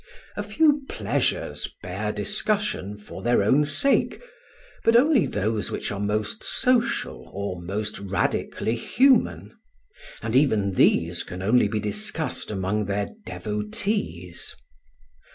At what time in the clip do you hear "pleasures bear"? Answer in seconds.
0.89-2.11